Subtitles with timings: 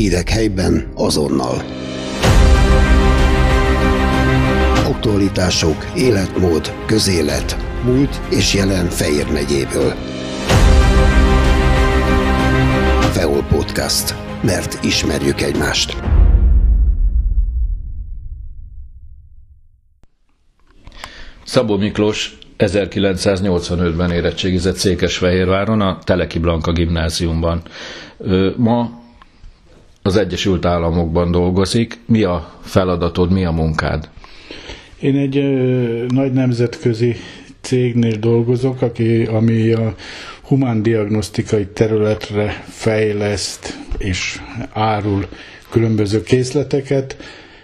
[0.00, 1.62] Hírek helyben azonnal.
[4.86, 9.92] Aktualitások, életmód, közélet, múlt és jelen Fejér megyéből.
[13.12, 14.14] Feol Podcast.
[14.42, 15.96] Mert ismerjük egymást.
[21.44, 27.62] Szabó Miklós 1985-ben érettségizett Székesfehérváron a Teleki Blanka gimnáziumban.
[28.56, 28.99] Ma
[30.02, 31.98] az Egyesült Államokban dolgozik.
[32.06, 34.08] Mi a feladatod, mi a munkád?
[35.00, 37.16] Én egy ö, nagy nemzetközi
[37.60, 39.94] cégnél dolgozok, aki, ami a
[40.42, 44.40] humán diagnosztikai területre fejleszt és
[44.72, 45.26] árul
[45.70, 47.16] különböző készleteket,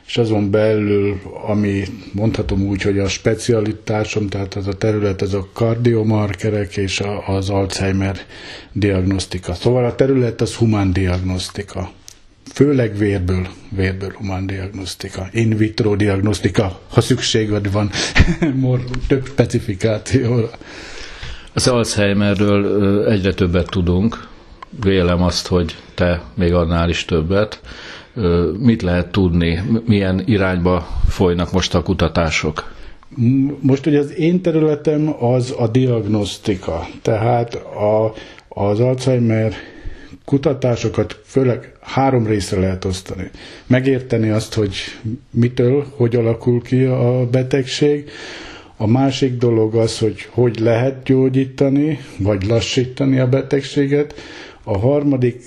[0.07, 1.83] és azon belül, ami
[2.13, 8.17] mondhatom úgy, hogy a specialitásom, tehát az a terület, az a kardiomarkerek és az Alzheimer
[8.73, 9.55] diagnosztika.
[9.55, 11.91] Szóval a terület az humán diagnosztika.
[12.55, 17.91] Főleg vérből, vérből humán diagnosztika, in vitro diagnosztika, ha szükséged van
[19.09, 20.51] több specifikációra.
[21.53, 24.29] Az Alzheimerről egyre többet tudunk,
[24.85, 27.61] vélem azt, hogy te még annál is többet.
[28.59, 32.75] Mit lehet tudni, milyen irányba folynak most a kutatások?
[33.61, 38.13] Most ugye az én területem az a diagnosztika, tehát a,
[38.49, 39.53] az Alzheimer
[40.27, 43.31] kutatásokat főleg három részre lehet osztani.
[43.67, 44.75] Megérteni azt, hogy
[45.31, 48.11] mitől, hogy alakul ki a betegség,
[48.77, 54.15] a másik dolog az, hogy hogy lehet gyógyítani, vagy lassítani a betegséget.
[54.63, 55.43] A harmadik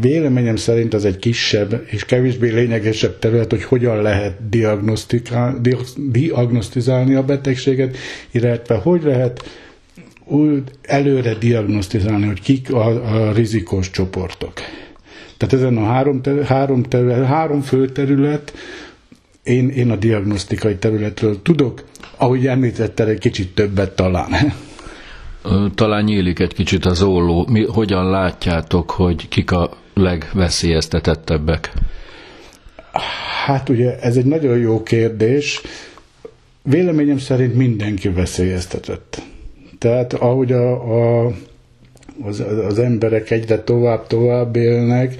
[0.00, 4.48] véleményem szerint az egy kisebb és kevésbé lényegesebb terület, hogy hogyan lehet
[6.10, 7.96] diagnosztizálni a betegséget,
[8.30, 9.42] illetve hogy lehet
[10.82, 12.86] előre diagnosztizálni, hogy kik a,
[13.28, 14.52] a rizikós csoportok.
[15.36, 18.52] Tehát ezen a három, ter, három, terület, három fő terület,
[19.42, 21.84] én, én a diagnosztikai területről tudok,
[22.16, 24.30] ahogy említetted, egy kicsit többet talán.
[25.74, 27.46] Talán nyílik egy kicsit az olló.
[27.50, 31.72] Mi, hogyan látjátok, hogy kik a legveszélyeztetettebbek?
[33.46, 35.60] Hát ugye ez egy nagyon jó kérdés.
[36.62, 39.22] Véleményem szerint mindenki veszélyeztetett.
[39.80, 41.32] Tehát ahogy a, a,
[42.22, 45.14] az, az emberek egyre tovább-tovább élnek,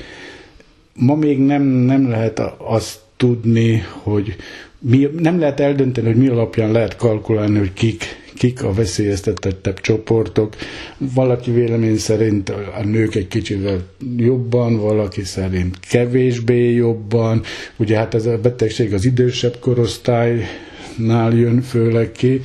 [0.94, 4.36] ma még nem, nem lehet azt tudni, hogy
[4.78, 8.04] mi, nem lehet eldönteni, hogy mi alapján lehet kalkulálni, hogy kik,
[8.34, 10.54] kik a veszélyeztetettebb csoportok.
[10.98, 13.80] Valaki vélemény szerint a nők egy kicsivel
[14.16, 17.42] jobban, valaki szerint kevésbé jobban.
[17.76, 22.40] Ugye hát ez a betegség az idősebb korosztálynál jön főleg ki,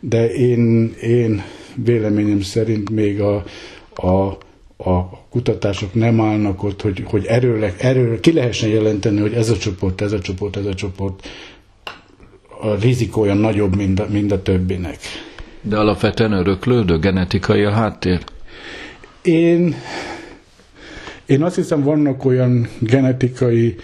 [0.00, 1.42] de én, én
[1.76, 3.34] véleményem szerint még a,
[3.94, 4.38] a
[4.76, 9.56] a kutatások nem állnak ott, hogy, hogy erőleg, erőleg ki lehessen jelenteni, hogy ez a
[9.56, 11.28] csoport, ez a csoport, ez a csoport
[12.60, 14.96] a rizikója nagyobb, mint a, mint a többinek.
[15.60, 18.24] De alapvetően öröklődő, genetikai a háttér?
[19.22, 19.74] Én,
[21.26, 23.76] én azt hiszem, vannak olyan genetikai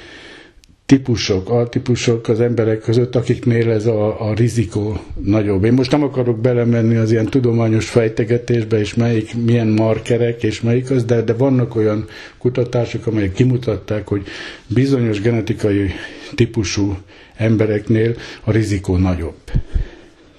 [0.90, 5.64] típusok, altípusok az emberek között, akiknél ez a, a rizikó nagyobb.
[5.64, 10.90] Én most nem akarok belemenni az ilyen tudományos fejtegetésbe, és melyik, milyen markerek, és melyik
[10.90, 12.04] az, de, de vannak olyan
[12.38, 14.22] kutatások, amelyek kimutatták, hogy
[14.66, 15.90] bizonyos genetikai
[16.34, 16.96] típusú
[17.36, 18.14] embereknél
[18.44, 19.40] a rizikó nagyobb.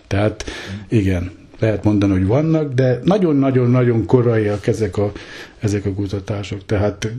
[0.08, 0.46] Tehát
[0.90, 5.12] igen, lehet mondani, hogy vannak, de nagyon-nagyon-nagyon koraiak ezek a,
[5.60, 6.66] ezek a kutatások.
[6.66, 7.12] Tehát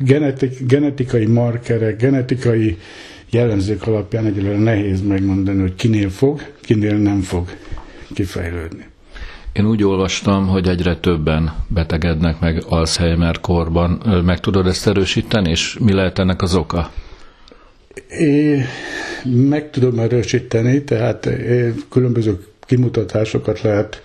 [0.00, 2.78] genetik, genetikai markerek, genetikai
[3.30, 7.48] jellemzők alapján egyelőre nehéz megmondani, hogy kinél fog, kinél nem fog
[8.14, 8.84] kifejlődni.
[9.52, 13.90] Én úgy olvastam, hogy egyre többen betegednek meg Alzheimer korban.
[14.24, 16.90] Meg tudod ezt erősíteni, és mi lehet ennek az oka?
[18.08, 18.60] É,
[19.24, 21.28] meg tudom erősíteni, tehát
[21.90, 24.02] különböző kimutatásokat lehet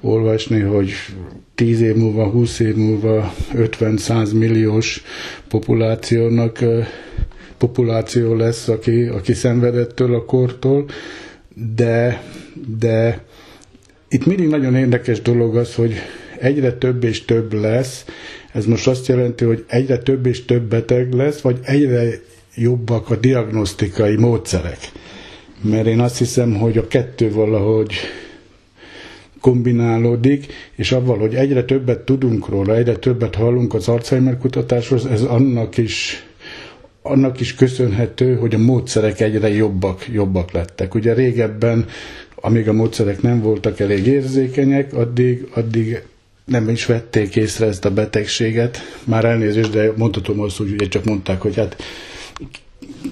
[0.00, 0.90] olvasni, hogy
[1.54, 5.02] 10 év múlva, 20 év múlva 50-100 milliós
[5.48, 6.58] populációnak
[7.58, 10.84] populáció lesz, aki, aki szenvedettől a kortól,
[11.74, 12.22] de,
[12.78, 13.24] de
[14.08, 15.94] itt mindig nagyon érdekes dolog az, hogy
[16.38, 18.04] egyre több és több lesz.
[18.52, 22.08] Ez most azt jelenti, hogy egyre több és több beteg lesz, vagy egyre
[22.54, 24.78] jobbak a diagnosztikai módszerek.
[25.62, 27.94] Mert én azt hiszem, hogy a kettő valahogy
[29.40, 35.22] kombinálódik, és avval, hogy egyre többet tudunk róla, egyre többet hallunk az Alzheimer kutatásról, ez
[35.22, 36.26] annak is
[37.02, 40.94] annak is köszönhető, hogy a módszerek egyre jobbak, jobbak lettek.
[40.94, 41.86] Ugye régebben,
[42.34, 46.02] amíg a módszerek nem voltak elég érzékenyek, addig, addig
[46.44, 48.78] nem is vették észre ezt a betegséget.
[49.04, 51.76] Már elnézést, de mondhatom azt úgy, ugye csak mondták, hogy hát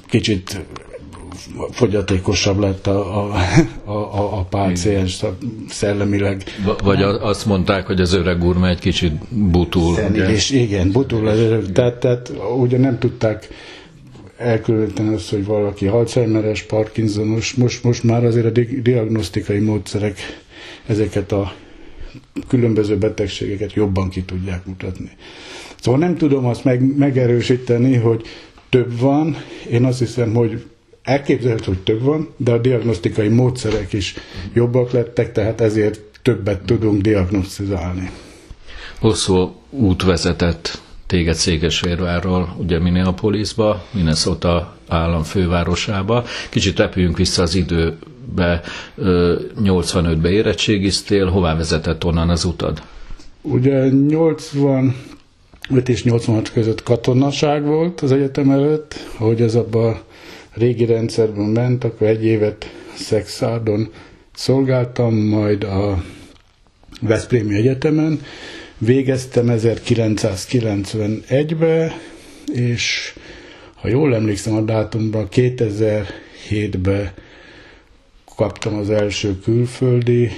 [0.08, 0.60] kicsit
[1.70, 3.34] fogyatékosabb lett a, a,
[3.84, 5.24] a, a páciens
[5.68, 6.42] szellemileg.
[6.82, 9.96] Vagy azt mondták, hogy az öreg úr egy kicsit butul.
[10.14, 11.72] És igen, butul az öreg.
[11.72, 13.48] Tehát, tehát ugye nem tudták
[14.36, 20.18] elkülöníteni azt, hogy valaki Alzheimeres, Parkinsonos, most, most már azért a diagnosztikai módszerek
[20.86, 21.52] ezeket a
[22.48, 25.10] különböző betegségeket jobban ki tudják mutatni.
[25.80, 28.22] Szóval nem tudom azt meg, megerősíteni, hogy
[28.68, 29.36] több van.
[29.70, 30.64] Én azt hiszem, hogy
[31.02, 34.14] elképzelhető, hogy több van, de a diagnosztikai módszerek is
[34.54, 38.10] jobbak lettek, tehát ezért többet tudunk diagnosztizálni.
[38.98, 46.24] Hosszú út vezetett téged Székesfehérvárról, ugye Minneapolisba, Minnesota állam fővárosába.
[46.50, 48.60] Kicsit repüljünk vissza az időbe,
[49.62, 52.82] 85-be érettségiztél, hová vezetett onnan az utad?
[53.42, 54.92] Ugye 85
[55.88, 60.00] és 86 között katonaság volt az egyetem előtt, ahogy ez abban
[60.54, 63.92] régi rendszerben ment, akkor egy évet Szexárdon
[64.34, 66.04] szolgáltam, majd a
[67.00, 68.20] Veszprémi Egyetemen,
[68.78, 71.96] Végeztem 1991-be,
[72.54, 73.14] és
[73.74, 77.12] ha jól emlékszem a dátumra, 2007-ben
[78.36, 80.30] kaptam az első külföldi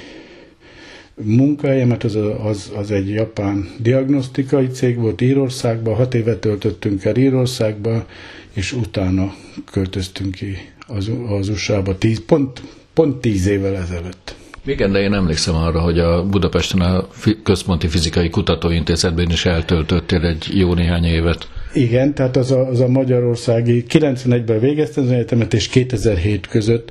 [1.15, 8.07] munkahelyemet, az, az, az egy japán diagnosztikai cég volt Írországban, hat évet töltöttünk el Írországba,
[8.53, 9.35] és utána
[9.71, 10.57] költöztünk ki
[10.87, 12.63] az, az USA-ba, tíz, pont,
[12.95, 14.35] pont tíz évvel ezelőtt.
[14.65, 17.07] Igen, de én emlékszem arra, hogy a Budapesten a
[17.43, 21.49] Központi Fizikai Kutatóintézetben is eltöltöttél egy jó néhány évet.
[21.75, 26.91] Igen, tehát az a, az a magyarországi 91-ben végeztem az egyetemet, és 2007 között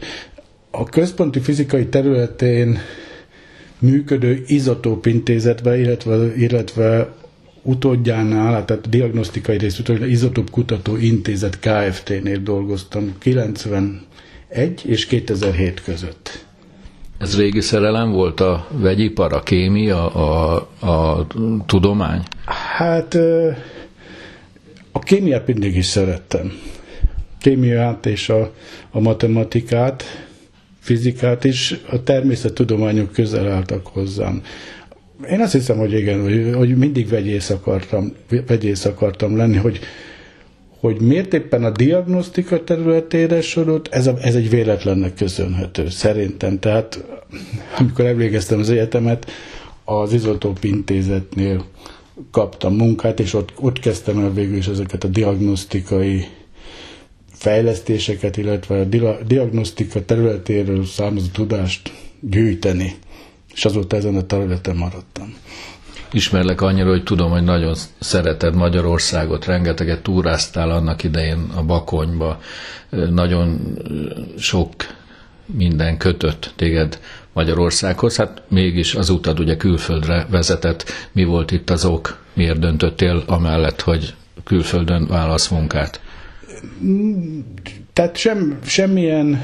[0.72, 2.78] a központi fizikai területén
[3.82, 7.14] működő izotópintézetbe, illetve, illetve
[7.62, 14.02] utódjánál, tehát a diagnosztikai rész utódjánál, Izotóp Kutató Intézet Kft-nél dolgoztam 91
[14.84, 16.46] és 2007 között.
[17.18, 21.28] Ez régi szerelem volt a vegyipar, a kémia, a, a
[21.66, 22.22] tudomány?
[22.78, 23.16] Hát
[24.92, 26.52] a kémiát mindig is szerettem.
[27.40, 28.52] Kémiát és a,
[28.92, 30.04] a matematikát,
[30.92, 34.42] fizikát is, a természettudományok közel álltak hozzám.
[35.30, 38.14] Én azt hiszem, hogy igen, hogy, hogy mindig vegyész akartam,
[38.48, 39.80] vegyész akartam lenni, hogy,
[40.80, 46.60] hogy miért éppen a diagnosztika területére sorult, ez, a, ez egy véletlennek köszönhető, szerintem.
[46.60, 47.04] Tehát
[47.78, 49.32] amikor elvégeztem az egyetemet,
[49.84, 51.66] az Izotóp intézetnél
[52.32, 56.26] kaptam munkát, és ott, ott kezdtem el végül is ezeket a diagnosztikai
[57.42, 58.84] fejlesztéseket, illetve a
[59.28, 62.94] diagnosztika területéről származó tudást gyűjteni.
[63.54, 65.34] És azóta ezen a területen maradtam
[66.14, 72.40] ismerlek annyira, hogy tudom, hogy nagyon szereted Magyarországot, rengeteget túráztál annak idején a Bakonyba,
[72.90, 73.78] nagyon
[74.38, 74.70] sok
[75.46, 77.00] minden kötött téged
[77.34, 80.84] Magyarországhoz, hát mégis az utad ugye külföldre vezetett.
[81.12, 82.18] Mi volt itt az ok?
[82.34, 86.02] Miért döntöttél amellett, hogy külföldön válasz munkát?
[87.94, 89.44] Tehát sem, semmilyen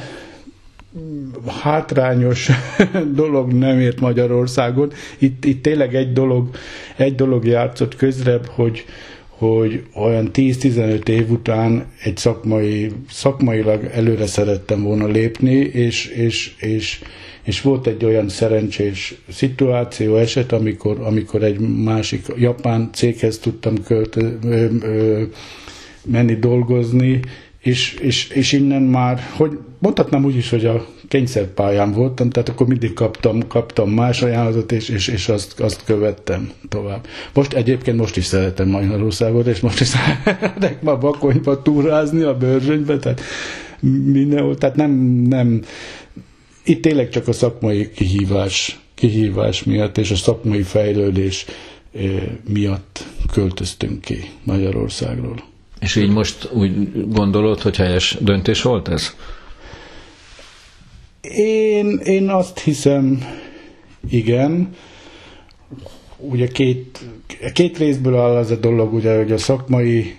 [1.62, 2.50] hátrányos
[3.16, 4.92] dolog nem ért Magyarországon.
[5.18, 6.50] Itt, itt tényleg egy dolog,
[6.96, 8.86] egy dolog játszott közrebb, hogy,
[9.28, 17.00] hogy olyan 10-15 év után egy szakmai, szakmailag előre szerettem volna lépni, és, és, és,
[17.44, 24.18] és volt egy olyan szerencsés szituáció, eset, amikor, amikor egy másik japán céghez tudtam költ,
[26.11, 27.19] menni dolgozni,
[27.61, 32.68] és, és, és innen már, hogy mondhatnám úgy is, hogy a kényszerpályán voltam, tehát akkor
[32.68, 37.07] mindig kaptam, kaptam más ajánlatot, és, és, és azt, azt követtem tovább.
[37.33, 42.97] Most egyébként most is szeretem Magyarországot, és most is szeretek ma Bakonyba túrázni, a Börzsönybe,
[42.97, 43.21] tehát
[44.06, 44.92] mindenhol, tehát nem,
[45.30, 45.61] nem,
[46.64, 51.45] itt tényleg csak a szakmai kihívás, kihívás miatt, és a szakmai fejlődés
[51.94, 52.23] eh,
[52.54, 55.56] miatt költöztünk ki Magyarországról.
[55.80, 59.16] És így most úgy gondolod, hogy helyes döntés volt ez?
[61.36, 63.24] Én, én azt hiszem,
[64.10, 64.76] igen.
[66.18, 67.00] Ugye két,
[67.54, 70.16] két részből áll az a dolog, ugye, hogy a szakmai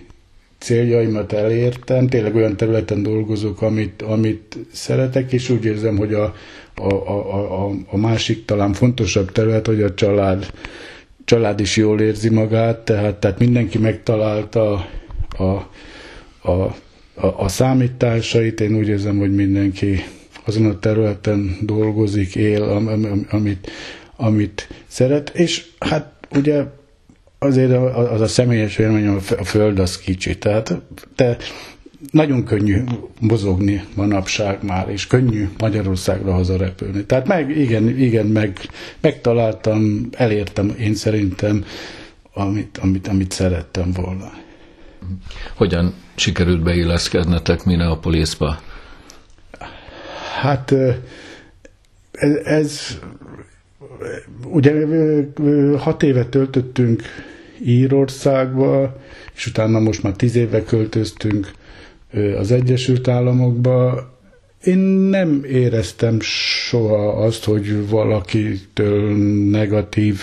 [0.59, 6.35] céljaimat elértem, tényleg olyan területen dolgozok, amit, amit szeretek, és úgy érzem, hogy a,
[6.75, 10.53] a, a, a, a másik talán fontosabb terület, hogy a család,
[11.25, 14.89] család is jól érzi magát, tehát, tehát mindenki megtalálta
[15.39, 15.69] a,
[16.51, 16.51] a,
[17.15, 20.05] a, a számításait, én úgy érzem, hogy mindenki
[20.45, 23.71] azon a területen dolgozik, él, am, am, amit,
[24.17, 26.65] amit szeret, és hát ugye
[27.39, 30.75] azért az a személyes élményem, a föld az kicsi, tehát
[31.15, 31.37] te
[32.11, 32.83] nagyon könnyű
[33.21, 37.05] mozogni manapság már, és könnyű Magyarországra hazarepülni.
[37.05, 38.59] Tehát meg, igen, igen, meg,
[39.01, 41.65] megtaláltam, elértem én szerintem,
[42.33, 44.33] amit, amit, amit szerettem volna.
[45.55, 48.61] Hogyan sikerült beilleszkednetek Minneapolisba?
[50.41, 50.75] Hát
[52.13, 52.99] ez, ez
[54.45, 54.73] ugye
[55.79, 57.03] hat évet töltöttünk
[57.65, 58.97] Írországba,
[59.35, 61.51] és utána most már tíz éve költöztünk
[62.39, 64.07] az Egyesült Államokba.
[64.65, 64.79] Én
[65.11, 69.17] nem éreztem soha azt, hogy valakitől
[69.51, 70.21] negatív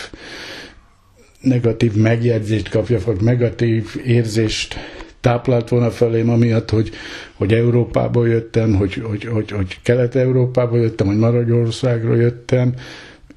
[1.45, 4.75] negatív megjegyzést kapja, vagy negatív érzést
[5.21, 6.89] táplált volna felém, amiatt, hogy,
[7.33, 12.73] hogy Európából jöttem, hogy, hogy, hogy, hogy Kelet-Európából jöttem, hogy Magyarországról jöttem.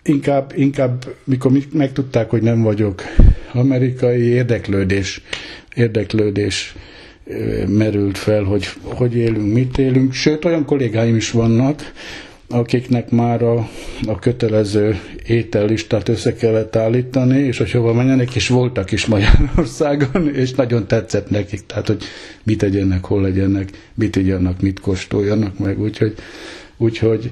[0.03, 3.03] Inkább, inkább, mikor megtudták, hogy nem vagyok
[3.53, 5.23] amerikai, érdeklődés,
[5.75, 6.75] érdeklődés
[7.67, 10.13] merült fel, hogy hogy élünk, mit élünk.
[10.13, 11.93] Sőt, olyan kollégáim is vannak,
[12.49, 13.69] akiknek már a,
[14.07, 20.53] a kötelező étellistát össze kellett állítani, és hogy hova menjenek, és voltak is Magyarországon, és
[20.53, 22.03] nagyon tetszett nekik, tehát hogy
[22.43, 26.15] mit tegyenek, hol legyenek, mit tegyenek, mit kóstoljanak meg, úgyhogy,
[26.77, 27.31] úgyhogy,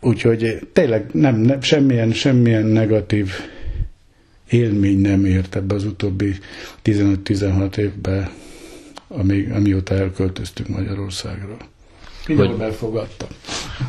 [0.00, 3.30] úgyhogy tényleg nem, nem, semmilyen, semmilyen negatív
[4.50, 6.34] élmény nem ért ebbe az utóbbi
[6.84, 8.30] 15-16 évben,
[9.08, 11.56] amíg, amióta elköltöztünk Magyarországra.
[12.28, 13.28] Mindenhol hogy, befogadtam.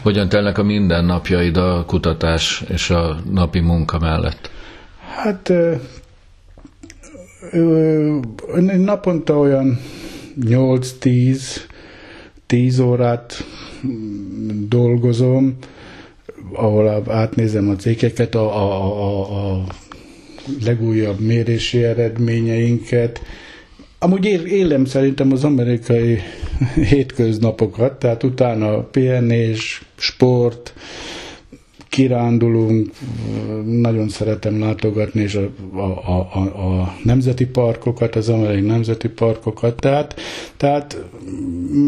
[0.02, 4.50] Hogyan telnek a mindennapjaid a kutatás és a napi munka mellett?
[5.16, 5.74] Hát ö,
[7.52, 8.18] ö,
[8.78, 9.80] naponta olyan
[10.42, 11.42] 8-10
[12.46, 13.46] 10 órát
[14.68, 15.58] dolgozom,
[16.54, 19.64] ahol átnézem a cégeket, a, a, a, a
[20.64, 23.22] legújabb mérési eredményeinket,
[24.02, 26.20] Amúgy élem szerintem az amerikai
[26.90, 30.74] hétköznapokat, tehát utána pihenés, sport,
[31.90, 32.90] kirándulunk,
[33.66, 35.50] nagyon szeretem látogatni és a,
[35.80, 40.20] a, a, a nemzeti parkokat, az amerikai nemzeti parkokat, tehát,
[40.58, 41.04] tehát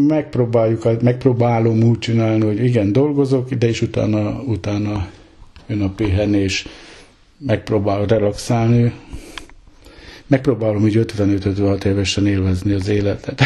[0.08, 5.08] megpróbáljuk, megpróbálom úgy csinálni, hogy igen, dolgozok, de is utána, utána
[5.66, 6.66] jön a pihenés,
[7.38, 8.92] megpróbál relaxálni,
[10.32, 13.42] megpróbálom úgy 55-56 évesen élvezni az életet.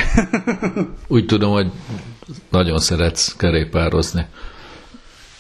[1.17, 1.71] úgy tudom, hogy
[2.51, 4.27] nagyon szeretsz kerékpározni.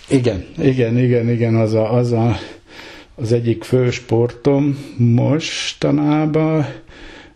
[0.09, 2.37] Igen, igen, igen, igen, az a, az, a,
[3.15, 6.67] az egyik fő sportom mostanában.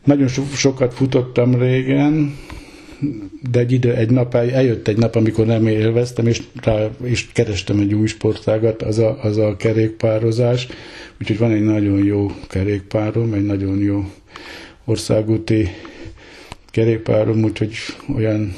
[0.04, 2.36] Nagyon so, sokat futottam régen,
[3.50, 7.78] de egy, idő, egy nap, eljött egy nap, amikor nem élveztem, és, rá, és kerestem
[7.78, 10.68] egy új sportágat, az a, az a kerékpározás.
[11.20, 14.04] Úgyhogy van egy nagyon jó kerékpárom, egy nagyon jó
[14.84, 15.68] országúti
[16.70, 17.74] kerékpárom, úgyhogy
[18.14, 18.54] olyan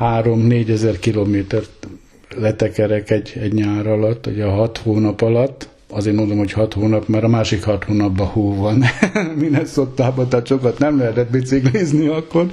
[0.00, 1.88] 3-4 ezer kilométert
[2.36, 7.08] letekerek egy, egy nyár alatt, ugye a hat hónap alatt, azért mondom, hogy hat hónap,
[7.08, 8.84] mert a másik hat hónapban hó van
[9.40, 12.50] Minnesotában, tehát sokat nem lehetett biciklizni akkor,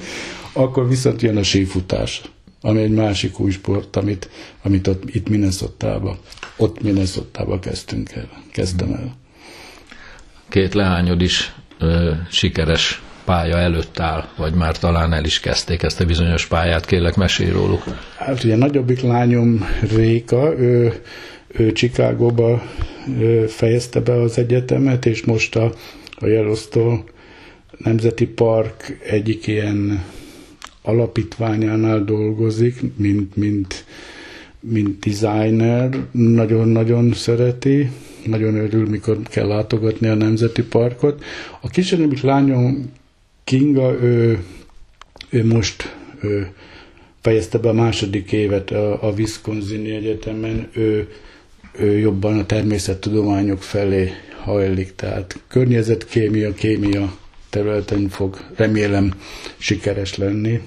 [0.53, 2.22] akkor viszont jön a sífutás,
[2.62, 4.29] ami egy másik új sport, amit,
[4.63, 6.17] amit ott, itt Minnesotában,
[6.58, 9.15] ott Minnesotában kezdtünk el, kezdtem el.
[10.50, 16.00] Két leányod is ö, sikeres pálya előtt áll, vagy már talán el is kezdték ezt
[16.00, 17.84] a bizonyos pályát, kérlek mesélj róluk.
[18.17, 19.65] Hát ugye nagyobbik lányom
[19.96, 21.01] Réka, ő,
[21.48, 22.63] ő Chicagóba
[23.48, 25.74] fejezte be az egyetemet, és most a,
[26.20, 27.04] a Yellowstone
[27.77, 30.04] Nemzeti Park egyik ilyen
[30.82, 33.86] alapítványánál dolgozik, mint, mint,
[34.60, 37.89] mint designer, nagyon-nagyon szereti,
[38.25, 41.24] nagyon örül, mikor kell látogatni a Nemzeti Parkot.
[41.62, 42.92] A kisebbik lányom
[43.44, 44.44] Kinga, ő,
[45.30, 46.51] ő most ő
[47.22, 51.08] fejezte be a második évet a, a Wisconsin Egyetemen, ő
[51.79, 54.12] jobban a természettudományok felé
[54.43, 57.17] hajlik, tehát környezetkémia, kémia
[57.50, 59.13] területen fog remélem
[59.57, 60.62] sikeres lenni,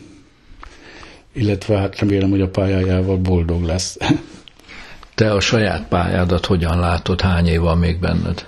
[1.33, 3.97] illetve hát remélem, hogy a pályájával boldog lesz.
[5.15, 8.47] Te a saját pályádat hogyan látod, hány év van még benned?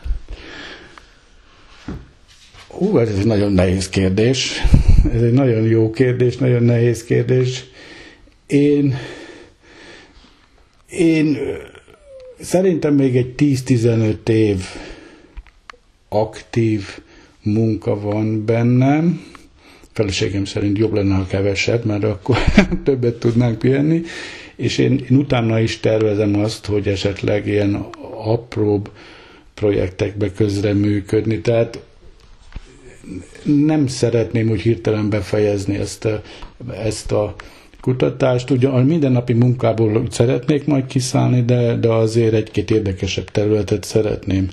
[2.69, 4.53] Hú, ez egy nagyon nehéz kérdés.
[5.15, 7.65] Ez egy nagyon jó kérdés, nagyon nehéz kérdés.
[8.47, 8.97] Én,
[10.91, 11.39] én
[12.43, 14.65] Szerintem még egy 10-15 év
[16.09, 16.99] aktív
[17.43, 19.25] munka van bennem.
[19.93, 22.37] Feleségem szerint jobb lenne, ha kevesebb, mert akkor
[22.85, 24.03] többet tudnánk pihenni.
[24.57, 27.75] És én, én utána is tervezem azt, hogy esetleg ilyen
[28.25, 28.91] apróbb
[29.55, 31.41] projektekbe közreműködni.
[31.41, 31.79] Tehát
[33.45, 36.23] nem szeretném úgy hirtelen befejezni ezt a,
[36.85, 37.35] ezt a
[37.83, 38.51] kutatást.
[38.51, 44.49] Ugyan a mindennapi munkából szeretnék majd kiszállni, de, de azért egy-két érdekesebb területet szeretném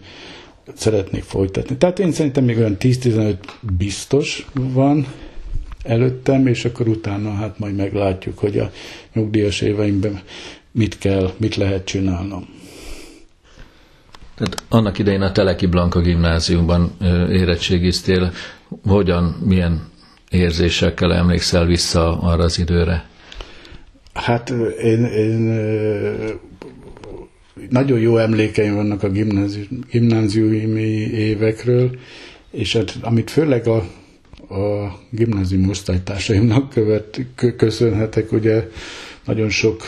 [0.75, 1.77] szeretnék folytatni.
[1.77, 3.36] Tehát én szerintem még olyan 10-15
[3.77, 5.07] biztos van
[5.83, 8.71] előttem, és akkor utána hát majd meglátjuk, hogy a
[9.13, 10.19] nyugdíjas éveimben
[10.71, 12.48] mit kell, mit lehet csinálnom.
[14.36, 16.91] Tehát annak idején a Teleki Blanka gimnáziumban
[17.31, 18.31] érettségiztél,
[18.88, 19.88] hogyan, milyen
[20.29, 23.09] érzésekkel emlékszel vissza arra az időre?
[24.23, 24.49] Hát
[24.83, 25.39] én, én
[27.69, 29.09] nagyon jó emlékeim vannak a
[29.91, 31.89] gimnáziumi évekről,
[32.51, 33.75] és hát, amit főleg a,
[34.55, 37.19] a gimnázium osztálytársaimnak követ,
[37.57, 38.67] köszönhetek, ugye
[39.25, 39.83] nagyon sok,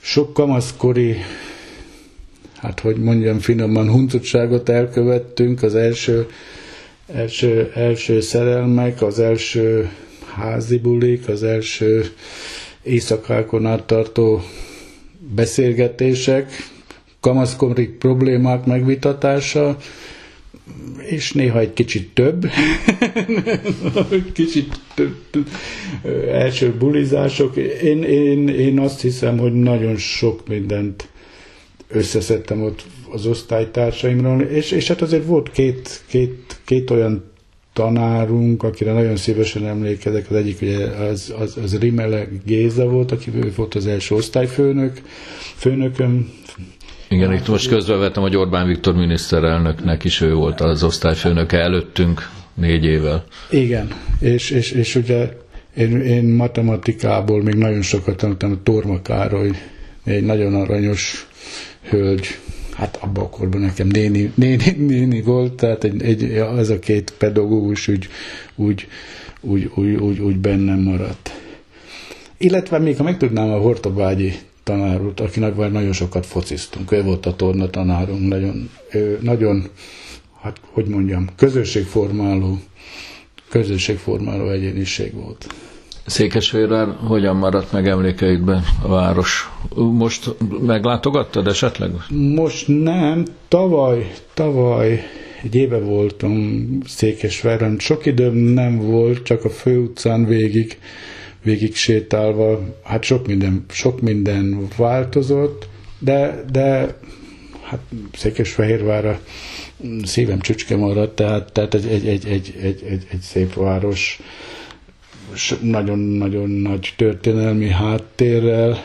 [0.00, 1.16] sok kamaszkori
[2.62, 6.26] hát hogy mondjam finoman, huncutságot elkövettünk, az első,
[7.06, 9.90] első, első szerelmek, az első
[10.34, 12.06] házi bulik, az első
[12.82, 14.42] éjszakákon át tartó
[15.34, 16.50] beszélgetések,
[17.20, 19.76] kamaszkorik problémák megvitatása,
[20.98, 22.46] és néha egy kicsit több,
[24.32, 25.16] kicsit több,
[26.28, 27.56] első bulizások.
[27.82, 31.08] Én, én, én azt hiszem, hogy nagyon sok mindent
[31.88, 37.31] összeszedtem ott az osztálytársaimról, és, és hát azért volt két, két, két olyan
[37.72, 43.30] tanárunk, akire nagyon szívesen emlékezek, az egyik ugye az, az, az Rimele Géza volt, aki
[43.56, 45.00] volt az első osztályfőnök,
[45.56, 46.30] főnököm.
[47.08, 52.84] Igen, itt most közbevettem, hogy Orbán Viktor miniszterelnöknek is ő volt az osztályfőnöke előttünk négy
[52.84, 53.24] évvel.
[53.50, 53.88] Igen,
[54.20, 55.28] és, és, és ugye
[55.76, 59.50] én, én matematikából még nagyon sokat tanultam, Torma Károly,
[60.04, 61.26] egy nagyon aranyos
[61.88, 62.26] hölgy,
[62.74, 67.14] hát abban a korban nekem néni, néni, néni volt, tehát egy, egy, az a két
[67.18, 68.08] pedagógus úgy,
[68.54, 68.88] úgy,
[69.40, 71.30] úgy, úgy, úgy, úgy bennem maradt.
[72.38, 74.32] Illetve még ha megtudnám a Hortobágyi
[74.62, 78.70] tanárot, akinek már nagyon sokat fociztunk, ő volt a torna tanárunk, nagyon,
[79.20, 79.68] nagyon
[80.40, 82.58] hát hogy mondjam, közösségformáló,
[83.48, 85.46] közösségformáló egyéniség volt.
[86.06, 89.50] Székesfehérvár hogyan maradt meg emlékeidben a város?
[89.74, 91.90] Most meglátogattad esetleg?
[92.34, 95.02] Most nem, tavaly, tavaly
[95.42, 97.78] egy éve voltam Székesfehérváron.
[97.78, 100.78] Sok időm nem volt, csak a főutcán végig,
[101.42, 102.60] végig sétálva.
[102.82, 106.96] Hát sok minden, sok minden változott, de, de
[107.62, 107.80] hát
[108.12, 109.20] Székesfehérvárra
[110.04, 114.20] szívem csücske maradt, tehát, tehát egy, egy, egy, egy, egy, egy szép város
[115.60, 118.82] nagyon-nagyon nagy történelmi háttérrel,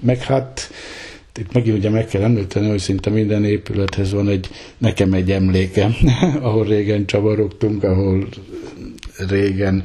[0.00, 0.70] meg hát
[1.40, 5.90] itt megint ugye meg kell említeni, hogy szinte minden épülethez van egy, nekem egy emléke,
[6.40, 8.28] ahol régen csavarogtunk, ahol
[9.28, 9.84] régen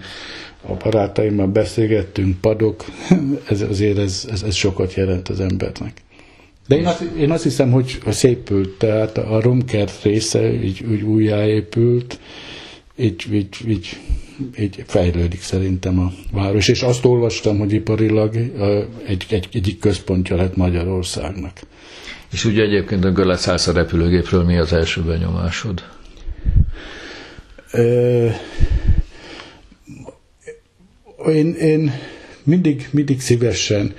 [0.61, 2.85] a barátaimmal beszélgettünk, padok,
[3.49, 6.03] ez, azért ez, ez, ez sokat jelent az embernek.
[6.67, 12.19] De én azt, én azt hiszem, hogy szépült, tehát a romkert része így, úgy újjáépült,
[12.95, 13.97] így, így, így
[14.59, 16.67] így fejlődik szerintem a város.
[16.67, 18.35] És azt olvastam, hogy iparilag
[19.07, 21.59] egy, egy, egyik központja lett Magyarországnak.
[22.31, 25.83] És ugye egyébként, amikor leszállsz a repülőgépről, mi az első benyomásod?
[27.71, 28.27] Ö,
[31.27, 31.91] én, én
[32.43, 33.93] mindig, mindig szívesen,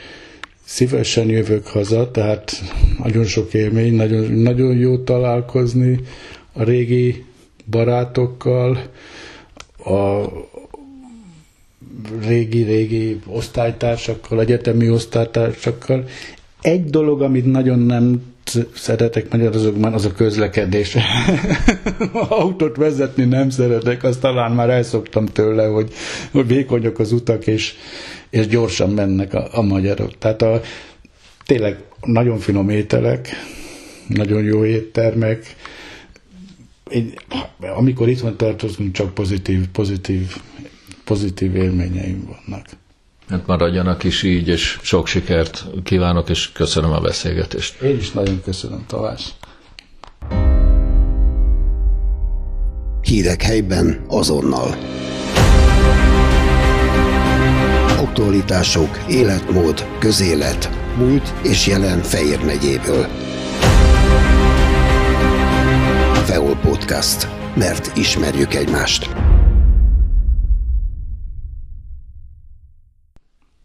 [0.64, 2.62] szívesen jövök haza, tehát
[3.02, 6.00] nagyon sok élmény, nagyon, nagyon jó találkozni
[6.52, 7.24] a régi
[7.70, 8.90] barátokkal,
[9.86, 10.28] a
[12.26, 16.04] régi-régi osztálytársakkal, egyetemi osztálytársakkal.
[16.60, 18.22] Egy dolog, amit nagyon nem
[18.74, 20.96] szeretek magyarazokban, az a közlekedés.
[22.28, 25.92] Autót vezetni nem szeretek, azt talán már elszoktam tőle, hogy,
[26.30, 27.74] hogy vékonyok az utak, és,
[28.30, 30.18] és gyorsan mennek a, a magyarok.
[30.18, 30.60] Tehát a,
[31.46, 33.28] tényleg nagyon finom ételek,
[34.08, 35.56] nagyon jó éttermek,
[36.90, 37.14] én,
[37.76, 40.36] amikor itt van tartozunk, csak pozitív, pozitív,
[41.04, 42.66] pozitív élményeim vannak.
[43.28, 47.80] Hát maradjanak is így, és sok sikert kívánok, és köszönöm a beszélgetést.
[47.80, 49.34] Én is nagyon köszönöm, Tavás.
[53.02, 54.76] Hírek helyben azonnal.
[57.98, 63.06] Aktualitások, életmód, közélet, múlt és jelen Fejér megyéből.
[66.26, 69.25] Feol Podcast, mert ismerjük egymást.